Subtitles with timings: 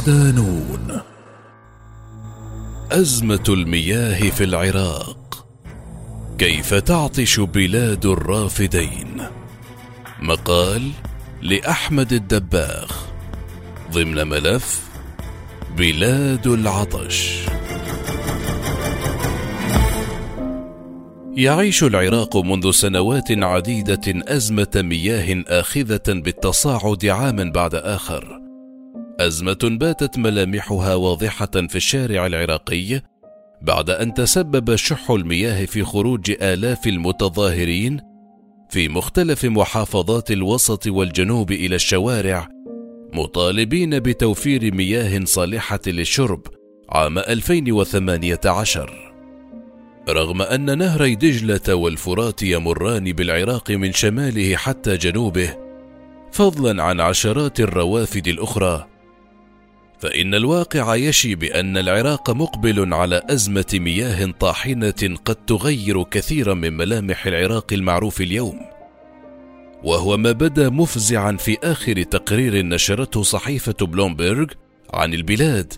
[0.00, 1.00] صدانون
[2.92, 5.46] أزمة المياه في العراق.
[6.38, 9.22] كيف تعطش بلاد الرافدين؟
[10.22, 10.90] مقال
[11.42, 12.92] لأحمد الدباغ
[13.92, 14.88] ضمن ملف
[15.76, 17.46] بلاد العطش.
[21.34, 28.49] يعيش العراق منذ سنوات عديدة أزمة مياه آخذة بالتصاعد عاما بعد آخر.
[29.20, 33.00] أزمة باتت ملامحها واضحة في الشارع العراقي
[33.62, 38.00] بعد أن تسبب شح المياه في خروج آلاف المتظاهرين
[38.70, 42.48] في مختلف محافظات الوسط والجنوب إلى الشوارع
[43.12, 46.42] مطالبين بتوفير مياه صالحة للشرب
[46.88, 49.12] عام 2018.
[50.08, 55.56] رغم أن نهري دجلة والفرات يمران بالعراق من شماله حتى جنوبه
[56.32, 58.89] فضلا عن عشرات الروافد الأخرى
[60.00, 67.26] فإن الواقع يشي بأن العراق مقبل على أزمة مياه طاحنة قد تغير كثيرا من ملامح
[67.26, 68.60] العراق المعروف اليوم.
[69.84, 74.46] وهو ما بدا مفزعا في آخر تقرير نشرته صحيفة بلومبرغ
[74.94, 75.72] عن البلاد.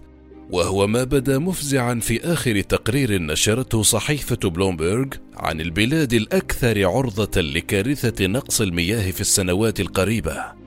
[0.51, 5.07] وهو ما بدا مفزعا في آخر تقرير نشرته صحيفة بلومبرغ
[5.37, 10.62] عن البلاد الأكثر عرضة لكارثة نقص المياه في السنوات القريبة.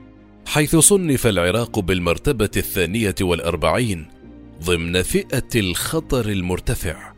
[0.46, 4.06] حيث صنف العراق بالمرتبة الثانية والأربعين
[4.64, 7.12] ضمن فئة الخطر المرتفع.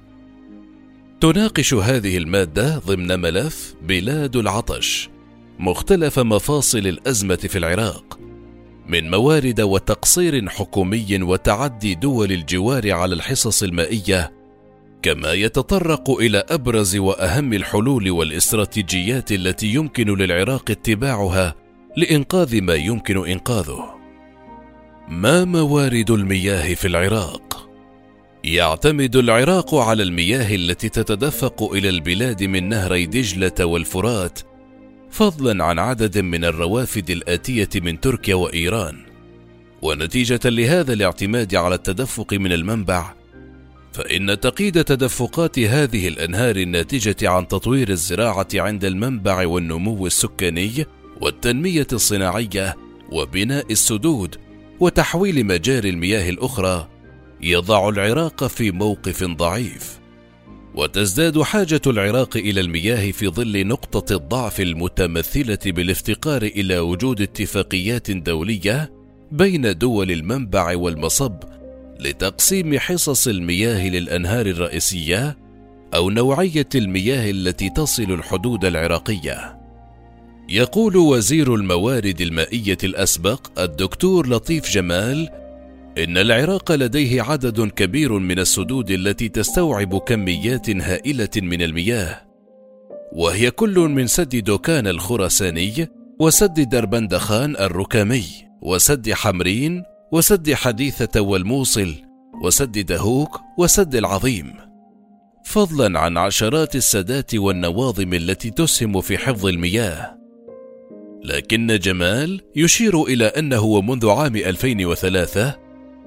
[1.20, 5.08] تناقش هذه المادة ضمن ملف بلاد العطش
[5.58, 8.18] مختلف مفاصل الأزمة في العراق
[8.86, 14.32] من موارد وتقصير حكومي وتعدي دول الجوار على الحصص المائية
[15.02, 21.54] كما يتطرق إلى أبرز وأهم الحلول والاستراتيجيات التي يمكن للعراق اتباعها
[21.98, 23.94] لإنقاذ ما يمكن إنقاذه.
[25.08, 27.68] ما موارد المياه في العراق؟
[28.44, 34.38] يعتمد العراق على المياه التي تتدفق إلى البلاد من نهري دجلة والفرات
[35.10, 38.96] فضلا عن عدد من الروافد الآتية من تركيا وإيران.
[39.82, 43.14] ونتيجة لهذا الاعتماد على التدفق من المنبع
[43.92, 50.86] فإن تقييد تدفقات هذه الأنهار الناتجة عن تطوير الزراعة عند المنبع والنمو السكاني
[51.20, 52.76] والتنمية الصناعية
[53.12, 54.36] وبناء السدود
[54.80, 56.88] وتحويل مجاري المياه الأخرى
[57.40, 59.98] يضع العراق في موقف ضعيف
[60.74, 68.92] وتزداد حاجة العراق إلى المياه في ظل نقطة الضعف المتمثلة بالافتقار إلى وجود اتفاقيات دولية
[69.32, 71.34] بين دول المنبع والمصب
[72.00, 75.38] لتقسيم حصص المياه للأنهار الرئيسية
[75.94, 79.57] أو نوعية المياه التي تصل الحدود العراقية.
[80.50, 85.28] يقول وزير الموارد المائية الأسبق الدكتور لطيف جمال
[85.98, 92.20] إن العراق لديه عدد كبير من السدود التي تستوعب كميات هائلة من المياه،
[93.12, 95.88] وهي كل من سد دوكان الخراساني،
[96.20, 98.24] وسد دربندخان الركامي،
[98.62, 99.82] وسد حمرين،
[100.12, 101.94] وسد حديثة والموصل،
[102.44, 104.54] وسد دهوك، وسد العظيم.
[105.44, 110.17] فضلا عن عشرات السدات والنواظم التي تسهم في حفظ المياه.
[111.24, 115.54] لكن جمال يشير إلى أنه منذ عام 2003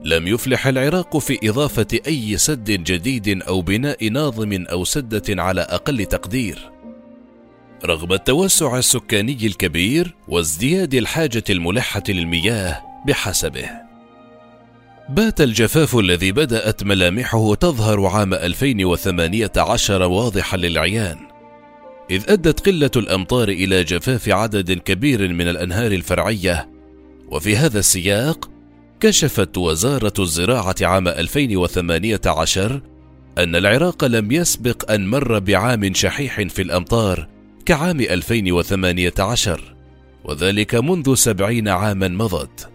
[0.03, 6.05] لم يفلح العراق في إضافة أي سد جديد أو بناء ناظم أو سدة على أقل
[6.05, 6.71] تقدير.
[7.85, 13.69] رغم التوسع السكاني الكبير وازدياد الحاجة الملحة للمياه بحسبه.
[15.09, 21.17] بات الجفاف الذي بدأت ملامحه تظهر عام 2018 واضحا للعيان،
[22.11, 26.69] إذ أدت قلة الأمطار إلى جفاف عدد كبير من الأنهار الفرعية،
[27.27, 28.49] وفي هذا السياق
[28.99, 32.81] كشفت وزارة الزراعة عام 2018
[33.37, 37.27] أن العراق لم يسبق أن مر بعام شحيح في الأمطار
[37.65, 39.75] كعام 2018
[40.23, 42.69] وذلك منذ سبعين عاما مضت.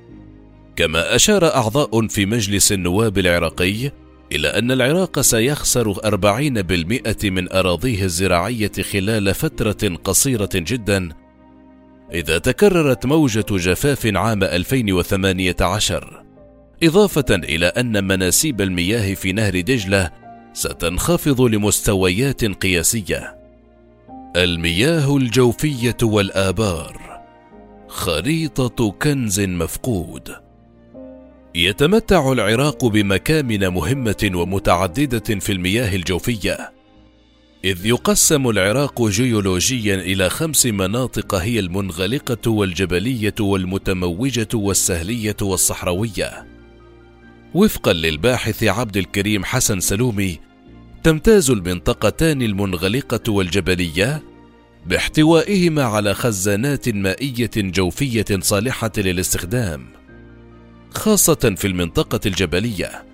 [0.77, 3.91] كما أشار أعضاء في مجلس النواب العراقي
[4.33, 11.09] إلى أن العراق سيخسر أربعين بالمئة من أراضيه الزراعية خلال فترة قصيرة جدا
[12.13, 16.23] إذا تكررت موجة جفاف عام 2018
[16.83, 20.11] إضافة إلى أن مناسيب المياه في نهر دجلة
[20.53, 23.37] ستنخفض لمستويات قياسية.
[24.37, 27.23] المياه الجوفية والآبار
[27.89, 30.46] خريطة كنز مفقود.
[31.57, 36.73] يتمتع العراق بمكامن مهمة ومتعددة في المياه الجوفية،
[37.65, 46.47] إذ يقسم العراق جيولوجيا إلى خمس مناطق هي المنغلقة والجبلية والمتموجة والسهلية والصحراوية.
[47.55, 50.39] وفقا للباحث عبد الكريم حسن سلومي
[51.03, 54.23] تمتاز المنطقتان المنغلقة والجبلية
[54.87, 60.06] باحتوائهما على خزانات مائية جوفية صالحة للاستخدام
[60.97, 63.05] خاصة في المنطقة الجبلية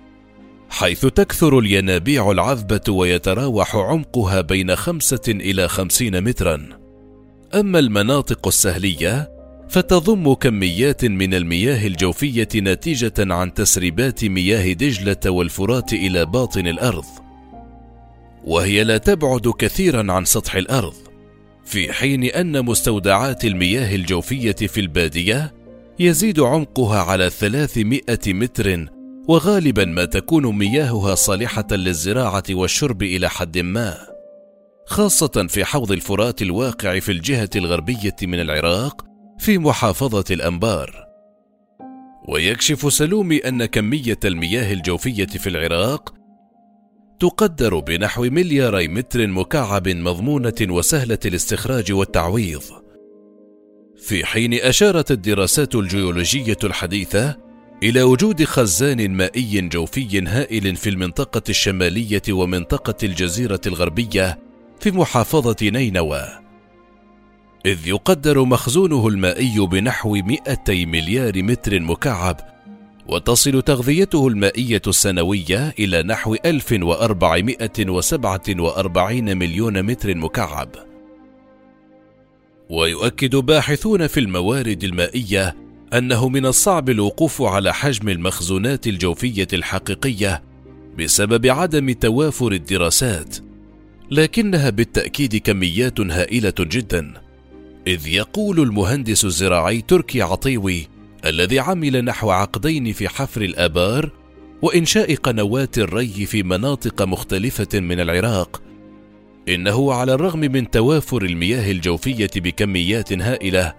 [0.69, 6.69] حيث تكثر الينابيع العذبة ويتراوح عمقها بين خمسة إلى خمسين مترا.
[7.53, 9.29] أما المناطق السهلية
[9.69, 17.05] فتضم كميات من المياه الجوفية ناتجة عن تسريبات مياه دجلة والفرات إلى باطن الأرض.
[18.43, 20.93] وهي لا تبعد كثيرا عن سطح الأرض
[21.65, 25.62] في حين أن مستودعات المياه الجوفية في البادية
[25.99, 28.85] يزيد عمقها على 300 متر
[29.27, 33.97] وغالبا ما تكون مياهها صالحة للزراعة والشرب إلى حد ما.
[34.85, 39.05] خاصة في حوض الفرات الواقع في الجهة الغربية من العراق
[39.39, 41.05] في محافظة الأنبار.
[42.27, 46.13] ويكشف سلومي أن كمية المياه الجوفية في العراق
[47.19, 52.82] تقدر بنحو ملياري متر مكعب مضمونة وسهلة الاستخراج والتعويض.
[54.03, 57.37] في حين أشارت الدراسات الجيولوجية الحديثة
[57.83, 64.39] إلى وجود خزان مائي جوفي هائل في المنطقة الشمالية ومنطقة الجزيرة الغربية
[64.79, 66.25] في محافظة نينوى.
[67.65, 72.39] إذ يقدر مخزونه المائي بنحو 200 مليار متر مكعب
[73.07, 80.92] وتصل تغذيته المائية السنوية إلى نحو 1447 مليون متر مكعب.
[82.69, 85.55] ويؤكد باحثون في الموارد المائية
[85.93, 90.43] أنه من الصعب الوقوف على حجم المخزونات الجوفية الحقيقية
[90.99, 93.37] بسبب عدم توافر الدراسات
[94.11, 97.13] لكنها بالتأكيد كميات هائلة جدا
[97.87, 100.87] إذ يقول المهندس الزراعي تركي عطيوي
[101.25, 104.09] الذي عمل نحو عقدين في حفر الآبار
[104.61, 108.61] وإنشاء قنوات الري في مناطق مختلفة من العراق
[109.49, 113.73] إنه على الرغم من توافر المياه الجوفية بكميات هائلة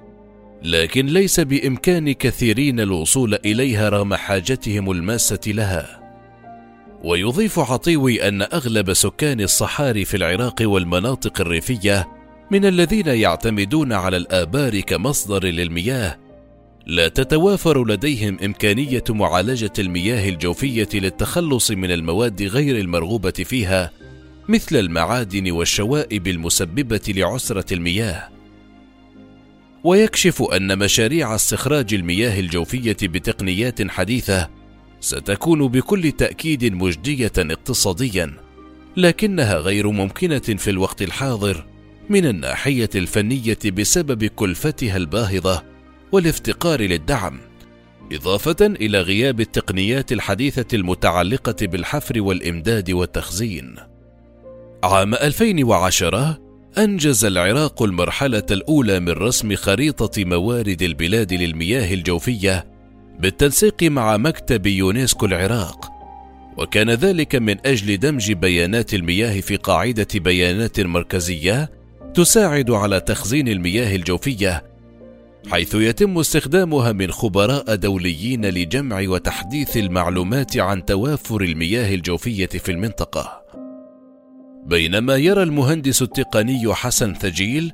[0.63, 6.01] لكن ليس بإمكان كثيرين الوصول إليها رغم حاجتهم الماسة لها.
[7.05, 12.09] ويضيف عطيوي أن أغلب سكان الصحاري في العراق والمناطق الريفية
[12.51, 16.19] من الذين يعتمدون على الآبار كمصدر للمياه
[16.87, 23.91] لا تتوافر لديهم إمكانية معالجة المياه الجوفية للتخلص من المواد غير المرغوبة فيها
[24.49, 28.29] مثل المعادن والشوائب المسببة لعسرة المياه.
[29.85, 34.49] ويكشف أن مشاريع استخراج المياه الجوفية بتقنيات حديثة
[35.01, 38.35] ستكون بكل تأكيد مجدية اقتصاديا،
[38.97, 41.67] لكنها غير ممكنة في الوقت الحاضر
[42.09, 45.65] من الناحية الفنية بسبب كلفتها الباهظة
[46.13, 47.41] والافتقار للدعم
[48.13, 53.94] إضافة إلى غياب التقنيات الحديثة المتعلقة بالحفر والإمداد والتخزين.
[54.85, 56.39] عام 2010
[56.79, 62.67] أنجز العراق المرحلة الأولى من رسم خريطة موارد البلاد للمياه الجوفية
[63.21, 65.91] بالتنسيق مع مكتب يونسكو العراق،
[66.57, 71.71] وكان ذلك من أجل دمج بيانات المياه في قاعدة بيانات مركزية
[72.15, 74.65] تساعد على تخزين المياه الجوفية
[75.51, 83.44] حيث يتم استخدامها من خبراء دوليين لجمع وتحديث المعلومات عن توافر المياه الجوفية في المنطقة.
[84.67, 87.73] بينما يرى المهندس التقني حسن ثجيل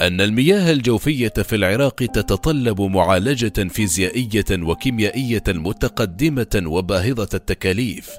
[0.00, 8.10] أن المياه الجوفية في العراق تتطلب معالجة فيزيائية وكيميائية متقدمة وباهظة التكاليف.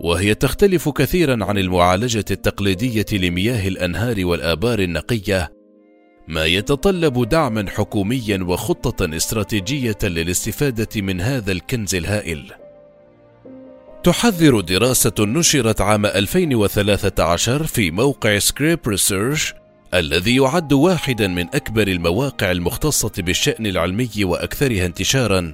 [0.00, 5.52] وهي تختلف كثيرا عن المعالجة التقليدية لمياه الأنهار والآبار النقية
[6.28, 12.61] ما يتطلب دعما حكوميا وخطة استراتيجية للاستفادة من هذا الكنز الهائل.
[14.04, 19.54] تحذر دراسة نشرت عام 2013 في موقع سكريب ريسيرش
[19.94, 25.52] الذي يعد واحدا من أكبر المواقع المختصة بالشأن العلمي وأكثرها انتشارا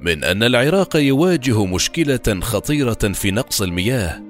[0.00, 4.22] من أن العراق يواجه مشكلة خطيرة في نقص المياه،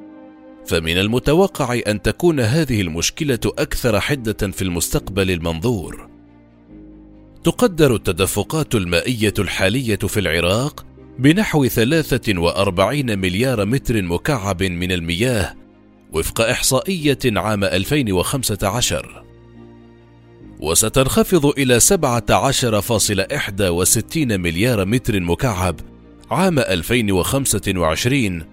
[0.66, 6.08] فمن المتوقع أن تكون هذه المشكلة أكثر حدة في المستقبل المنظور.
[7.44, 10.86] تقدر التدفقات المائية الحالية في العراق
[11.18, 15.54] بنحو 43 مليار متر مكعب من المياه
[16.12, 19.24] وفق إحصائية عام 2015
[20.60, 25.80] وستنخفض إلى 17.61 مليار متر مكعب
[26.30, 28.44] عام 2025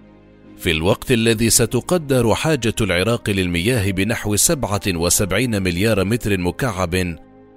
[0.58, 6.96] في الوقت الذي ستقدر حاجة العراق للمياه بنحو 77 مليار متر مكعب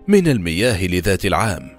[0.08, 1.75] من المياه لذات العام.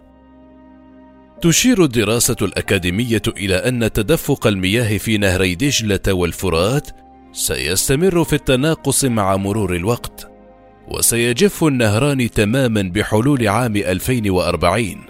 [1.42, 6.90] تشير الدراسة الأكاديمية إلى أن تدفق المياه في نهري دجلة والفرات
[7.32, 10.32] سيستمر في التناقص مع مرور الوقت،
[10.88, 15.04] وسيجف النهران تماما بحلول عام 2040.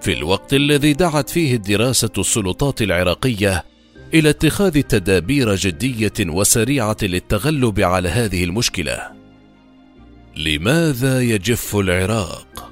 [0.00, 3.64] في الوقت الذي دعت فيه الدراسة السلطات العراقية
[4.14, 9.00] إلى اتخاذ تدابير جدية وسريعة للتغلب على هذه المشكلة.
[10.36, 12.69] لماذا يجف العراق؟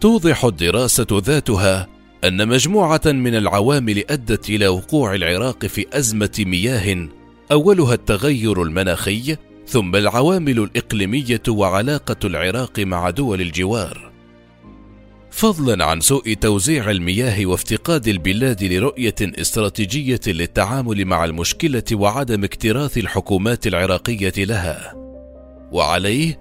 [0.00, 1.86] توضح الدراسة ذاتها
[2.24, 7.08] أن مجموعة من العوامل أدت إلى وقوع العراق في أزمة مياه
[7.52, 9.36] أولها التغير المناخي
[9.66, 14.12] ثم العوامل الإقليمية وعلاقة العراق مع دول الجوار.
[15.30, 23.66] فضلا عن سوء توزيع المياه وافتقاد البلاد لرؤية استراتيجية للتعامل مع المشكلة وعدم اكتراث الحكومات
[23.66, 24.94] العراقية لها.
[25.72, 26.40] وعليه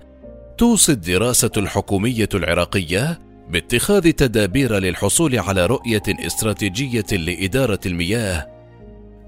[0.58, 8.48] توصي الدراسة الحكومية العراقية باتخاذ تدابير للحصول على رؤية استراتيجية لإدارة المياه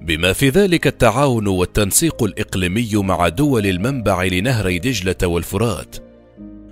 [0.01, 5.95] بما في ذلك التعاون والتنسيق الإقليمي مع دول المنبع لنهري دجلة والفرات.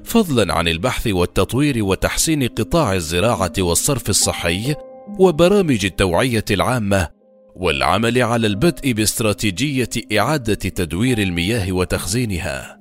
[0.03, 4.75] فضلا عن البحث والتطوير وتحسين قطاع الزراعة والصرف الصحي
[5.19, 7.07] وبرامج التوعية العامة
[7.55, 9.89] والعمل على البدء باستراتيجية
[10.19, 12.77] إعادة تدوير المياه وتخزينها.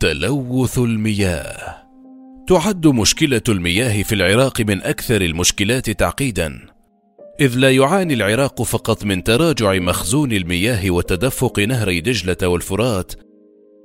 [0.00, 1.79] تلوث المياه.
[2.50, 6.60] تعد مشكلة المياه في العراق من أكثر المشكلات تعقيدا،
[7.40, 13.12] إذ لا يعاني العراق فقط من تراجع مخزون المياه وتدفق نهري دجلة والفرات،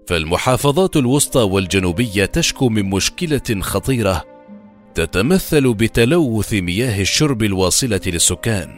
[0.08, 4.24] فالمحافظات الوسطى والجنوبية تشكو من مشكلة خطيرة
[4.96, 8.70] تتمثل بتلوث مياه الشرب الواصلة للسكان.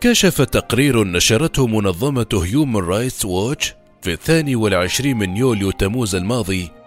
[0.00, 6.79] كشف تقرير نشرته منظمة هيومن رايتس ووتش في الثاني والعشرين من يوليو تموز الماضي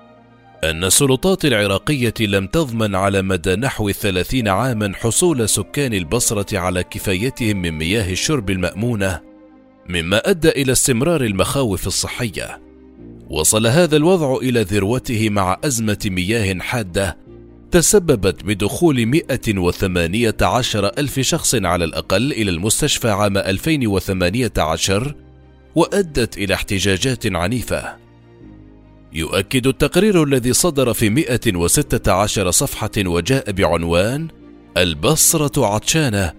[0.64, 7.62] أن السلطات العراقية لم تضمن على مدى نحو ثلاثين عاما حصول سكان البصرة على كفايتهم
[7.62, 9.20] من مياه الشرب المأمونة
[9.90, 12.62] مما أدى إلى استمرار المخاوف الصحية.
[13.30, 17.18] وصل هذا الوضع إلى ذروته مع أزمة مياه حادة
[17.72, 25.16] تسببت بدخول 118 ألف شخص على الأقل إلى المستشفى عام 2018
[25.76, 28.03] وأدت إلى احتجاجات عنيفة.
[29.16, 34.28] يؤكد التقرير الذي صدر في 116 صفحة وجاء بعنوان
[34.78, 36.34] البصرة عطشانة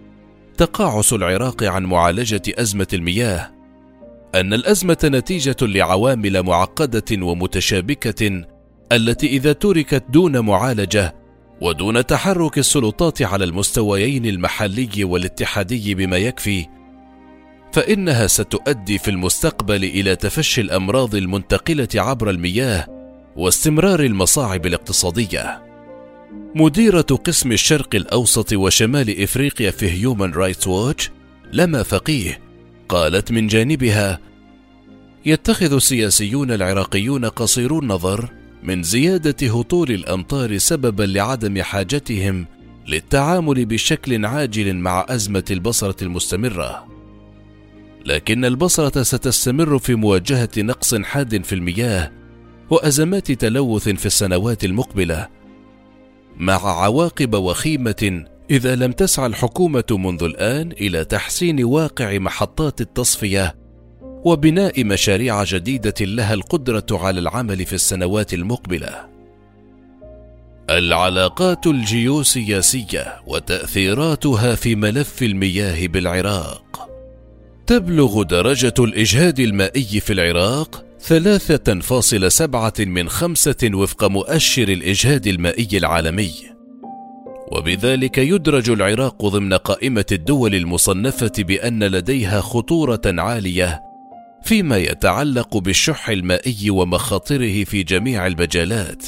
[0.56, 3.50] تقاعس العراق عن معالجة أزمة المياه.
[4.34, 8.44] أن الأزمة نتيجة لعوامل معقدة ومتشابكة
[8.92, 11.14] التي إذا تركت دون معالجة
[11.60, 16.66] ودون تحرك السلطات على المستويين المحلي والاتحادي بما يكفي
[17.74, 22.86] فإنها ستؤدي في المستقبل إلى تفشي الأمراض المنتقلة عبر المياه
[23.36, 25.62] واستمرار المصاعب الاقتصادية.
[26.54, 31.10] مديرة قسم الشرق الأوسط وشمال إفريقيا في هيومن رايتس ووتش
[31.52, 32.40] لما فقيه
[32.88, 34.18] قالت من جانبها
[35.26, 38.30] يتخذ السياسيون العراقيون قصيرو النظر
[38.62, 42.46] من زيادة هطول الأمطار سببا لعدم حاجتهم
[42.88, 46.94] للتعامل بشكل عاجل مع أزمة البصرة المستمرة.
[48.04, 52.12] لكن البصرة ستستمر في مواجهة نقص حاد في المياه
[52.70, 55.28] وأزمات تلوث في السنوات المقبلة
[56.36, 63.56] مع عواقب وخيمة إذا لم تسعى الحكومة منذ الآن إلى تحسين واقع محطات التصفية
[64.02, 69.08] وبناء مشاريع جديدة لها القدرة على العمل في السنوات المقبلة.
[70.70, 76.93] العلاقات الجيوسياسية وتأثيراتها في ملف المياه بالعراق
[77.66, 86.32] تبلغ درجة الإجهاد المائي في العراق 3.7 من خمسة وفق مؤشر الإجهاد المائي العالمي.
[87.52, 93.82] وبذلك يدرج العراق ضمن قائمة الدول المصنفة بأن لديها خطورة عالية
[94.42, 99.06] فيما يتعلق بالشح المائي ومخاطره في جميع المجالات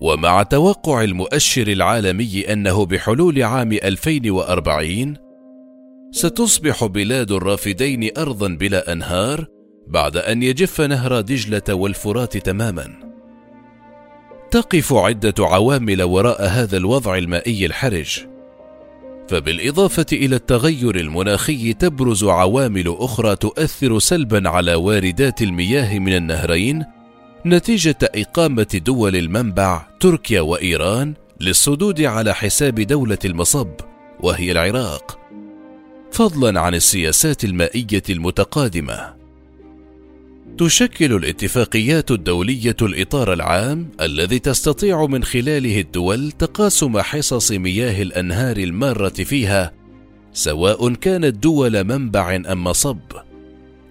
[0.00, 5.25] ومع توقع المؤشر العالمي أنه بحلول عام 2040
[6.10, 9.46] ستصبح بلاد الرافدين ارضا بلا أنهار
[9.86, 12.92] بعد أن يجف نهر دجلة والفرات تماما.
[14.50, 18.26] تقف عدة عوامل وراء هذا الوضع المائي الحرج.
[19.28, 26.84] فبالإضافة إلى التغير المناخي تبرز عوامل أخرى تؤثر سلبا على واردات المياه من النهرين
[27.46, 33.70] نتيجة إقامة دول المنبع تركيا وإيران للصدود على حساب دولة المصب
[34.20, 35.25] وهي العراق.
[36.16, 39.14] فضلا عن السياسات المائية المتقادمة.
[40.58, 49.08] تشكل الاتفاقيات الدولية الإطار العام الذي تستطيع من خلاله الدول تقاسم حصص مياه الأنهار المارة
[49.08, 49.72] فيها
[50.32, 52.98] سواء كانت دول منبع أم مصب.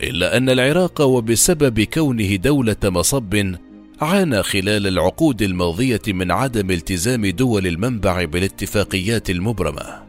[0.04, 3.56] إلا أن العراق وبسبب كونه دولة مصب
[4.02, 10.05] عانى خلال العقود الماضية من عدم التزام دول المنبع بالاتفاقيات المبرمة.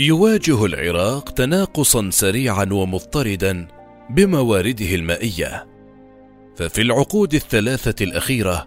[0.00, 3.68] يواجه العراق تناقصا سريعا ومضطردا
[4.10, 5.66] بموارده المائية.
[6.56, 8.66] ففي العقود الثلاثة الأخيرة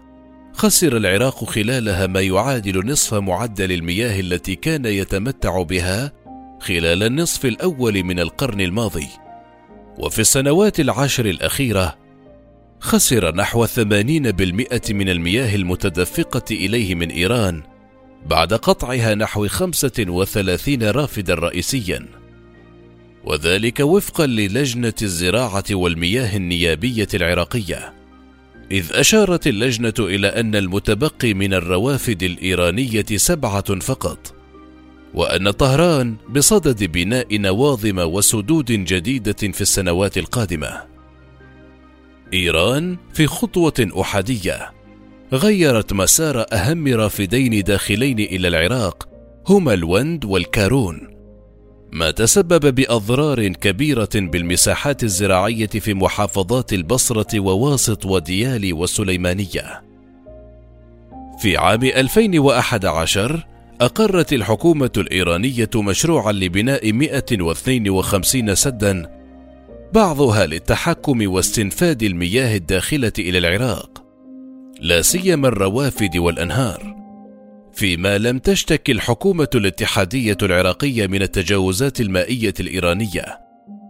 [0.52, 6.12] خسر العراق خلالها ما يعادل نصف معدل المياه التي كان يتمتع بها
[6.60, 9.08] خلال النصف الأول من القرن الماضي.
[9.98, 11.98] وفي السنوات العشر الأخيرة
[12.80, 17.73] خسر نحو 80% من المياه المتدفقة إليه من إيران
[18.26, 22.06] بعد قطعها نحو 35 رافدا رئيسيا.
[23.24, 27.94] وذلك وفقا للجنة الزراعة والمياه النيابية العراقية.
[28.70, 34.34] إذ أشارت اللجنة إلى أن المتبقي من الروافد الإيرانية سبعة فقط
[35.14, 40.82] وأن طهران بصدد بناء نواظم وسدود جديدة في السنوات القادمة.
[42.32, 44.72] إيران في خطوة أحادية.
[45.32, 49.08] غيرت مسار أهم رافدين داخلين إلى العراق
[49.48, 51.14] هما الوند والكارون
[51.92, 59.82] ما تسبب بأضرار كبيرة بالمساحات الزراعية في محافظات البصرة وواسط وديالي والسليمانية.
[61.38, 63.46] في عام 2011
[63.80, 69.10] أقرت الحكومة الإيرانية مشروعا لبناء 152 سدا
[69.92, 74.03] بعضها للتحكم واستنفاد المياه الداخلة إلى العراق
[74.80, 76.94] لا سيما الروافد والأنهار.
[77.72, 83.40] فيما لم تشتكي الحكومة الاتحادية العراقية من التجاوزات المائية الإيرانية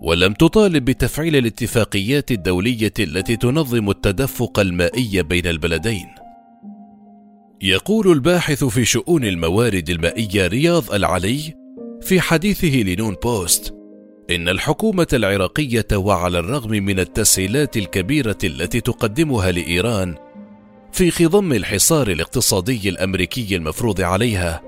[0.02, 6.06] ولم تطالب بتفعيل الاتفاقيات الدولية التي تنظم التدفق المائي بين البلدين.
[7.62, 11.54] يقول الباحث في شؤون الموارد المائية رياض العلي
[12.02, 13.74] في حديثه لنون بوست
[14.30, 20.14] إن الحكومة العراقية وعلى الرغم من التسهيلات الكبيرة التي تقدمها لإيران
[20.94, 24.62] في خضم الحصار الاقتصادي الأمريكي المفروض عليها،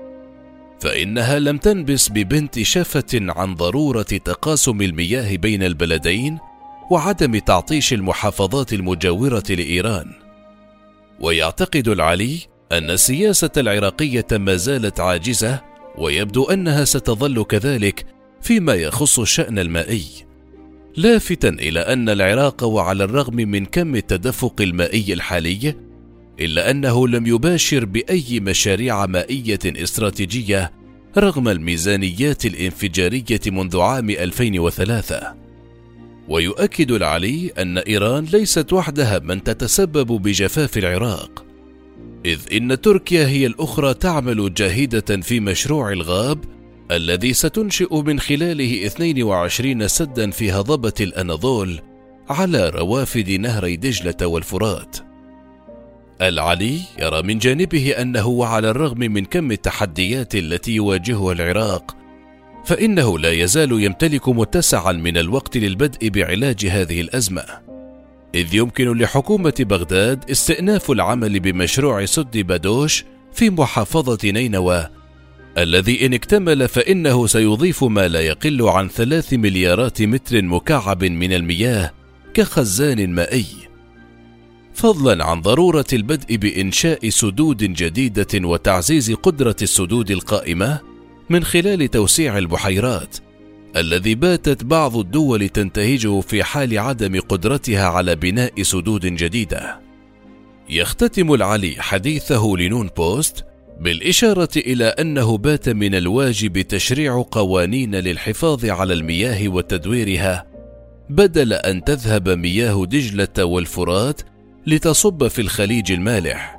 [0.79, 6.37] فإنها لم تنبس ببنت شفة عن ضرورة تقاسم المياه بين البلدين
[6.91, 10.13] وعدم تعطيش المحافظات المجاورة لإيران.
[11.19, 12.39] ويعتقد العلي
[12.71, 15.61] أن السياسة العراقية ما زالت عاجزة
[15.97, 18.05] ويبدو أنها ستظل كذلك
[18.41, 20.05] فيما يخص الشأن المائي
[20.97, 25.86] لافتا إلى أن العراق وعلى الرغم من كم التدفق المائي الحالي
[26.39, 30.71] إلا أنه لم يباشر بأي مشاريع مائية استراتيجية
[31.17, 35.35] رغم الميزانيات الانفجارية منذ عام 2003
[36.27, 41.45] ويؤكد العلي أن إيران ليست وحدها من تتسبب بجفاف العراق
[42.25, 46.39] إذ إن تركيا هي الأخرى تعمل جاهدة في مشروع الغاب
[46.91, 51.79] الذي ستنشئ من خلاله 22 سدا في هضبة الأناضول
[52.29, 55.06] على روافد نهري دجلة والفرات.
[56.21, 61.95] العلي يرى من جانبه أنه وعلى الرغم من كم التحديات التي يواجهها العراق
[62.65, 67.43] فإنه لا يزال يمتلك متسعا من الوقت للبدء بعلاج هذه الأزمة.
[68.35, 74.87] إذ يمكن لحكومة بغداد استئناف العمل بمشروع سد بدوش في محافظة نينوى
[75.57, 81.91] الذي إن اكتمل فإنه سيضيف ما لا يقل عن ثلاث مليارات متر مكعب من المياه
[82.33, 83.66] كخزان مائي
[84.77, 90.79] فضلا عن ضرورة البدء بإنشاء سدود جديدة وتعزيز قدرة السدود القائمة
[91.29, 93.17] من خلال توسيع البحيرات
[93.75, 99.79] الذي باتت بعض الدول تنتهجه في حال عدم قدرتها على بناء سدود جديدة.
[100.69, 103.45] يختتم العلي حديثه لنون بوست
[103.79, 110.45] بالإشارة إلى أنه بات من الواجب تشريع قوانين للحفاظ على المياه وتدويرها
[111.09, 114.21] بدل أن تذهب مياه دجلة والفرات
[114.67, 116.57] لتصب في الخليج المالح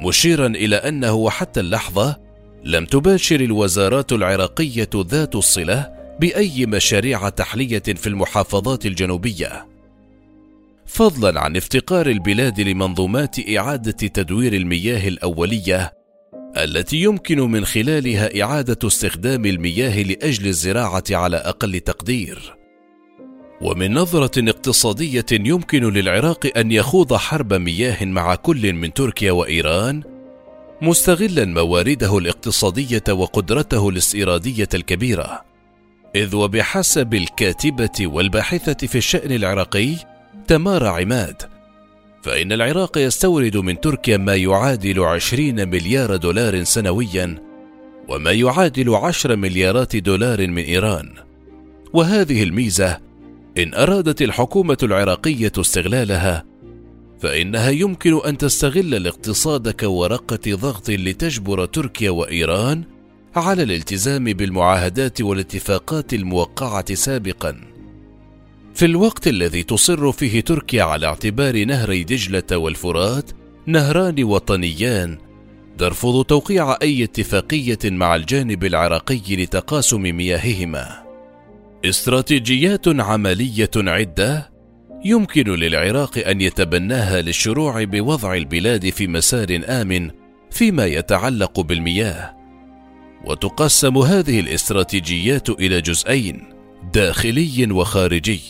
[0.00, 2.16] مشيرا إلى أنه حتى اللحظة
[2.64, 9.66] لم تباشر الوزارات العراقية ذات الصلة بأي مشاريع تحلية في المحافظات الجنوبية
[10.86, 15.92] فضلا عن افتقار البلاد لمنظومات إعادة تدوير المياه الأولية
[16.56, 22.56] التي يمكن من خلالها إعادة استخدام المياه لأجل الزراعة على أقل تقدير.
[23.60, 30.02] ومن نظرة اقتصادية يمكن للعراق أن يخوض حرب مياه مع كل من تركيا وإيران،
[30.82, 35.44] مستغلا موارده الاقتصادية وقدرته الاستيرادية الكبيرة.
[36.16, 39.96] إذ وبحسب الكاتبة والباحثة في الشأن العراقي
[40.46, 41.42] تمار عماد
[42.22, 47.42] فإن العراق يستورد من تركيا ما يعادل عشرين مليار دولار سنويا
[48.08, 51.12] وما يعادل عشر مليارات دولار من إيران
[51.92, 52.98] وهذه الميزة
[53.58, 56.44] إن أرادت الحكومة العراقية استغلالها
[57.20, 62.84] فإنها يمكن أن تستغل الاقتصاد كورقة ضغط لتجبر تركيا وإيران
[63.36, 67.60] على الالتزام بالمعاهدات والاتفاقات الموقعة سابقا.
[68.74, 73.30] في الوقت الذي تصر فيه تركيا على اعتبار نهري دجلة والفرات
[73.66, 75.18] نهران وطنيان
[75.78, 81.05] ترفض توقيع أي اتفاقية مع الجانب العراقي لتقاسم مياههما.
[81.84, 84.50] استراتيجيات عملية عدة
[85.04, 90.10] يمكن للعراق أن يتبناها للشروع بوضع البلاد في مسار آمن
[90.50, 92.36] فيما يتعلق بالمياه.
[93.24, 96.42] وتقسم هذه الاستراتيجيات إلى جزئين
[96.94, 98.40] داخلي وخارجي.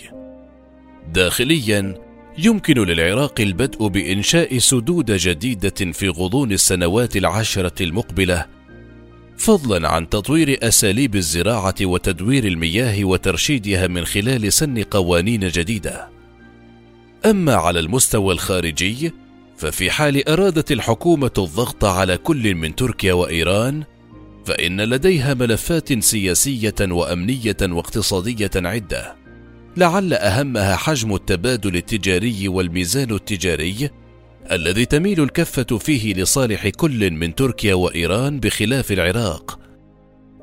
[1.14, 1.94] داخليا
[2.38, 8.55] يمكن للعراق البدء بإنشاء سدود جديدة في غضون السنوات العشرة المقبلة
[9.36, 16.08] فضلا عن تطوير أساليب الزراعة وتدوير المياه وترشيدها من خلال سن قوانين جديدة.
[17.26, 19.12] أما على المستوى الخارجي
[19.56, 23.82] ففي حال أرادت الحكومة الضغط على كل من تركيا وإيران
[24.46, 29.16] فإن لديها ملفات سياسية وأمنية واقتصادية عدة.
[29.76, 33.90] لعل أهمها حجم التبادل التجاري والميزان التجاري
[34.52, 39.58] الذي تميل الكفة فيه لصالح كل من تركيا وإيران بخلاف العراق.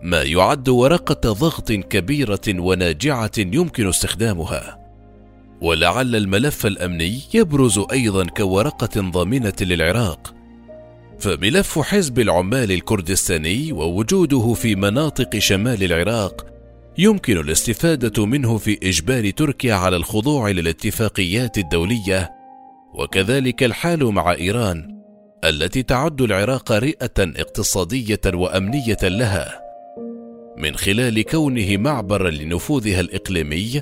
[0.01, 4.79] ما يعد ورقة ضغط كبيرة وناجعة يمكن استخدامها.
[5.61, 10.33] ولعل الملف الأمني يبرز أيضا كورقة ضامنة للعراق.
[11.19, 16.45] فملف حزب العمال الكردستاني ووجوده في مناطق شمال العراق
[16.97, 22.42] يمكن الاستفادة منه في إجبار تركيا على الخضوع للاتفاقيات الدولية
[22.93, 24.93] وكذلك الحال مع إيران
[25.43, 29.59] التي تعد العراق رئة اقتصادية وأمنية لها.
[30.57, 33.81] من خلال كونه معبرا لنفوذها الإقليمي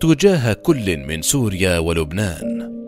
[0.00, 2.81] تجاه كل من سوريا ولبنان.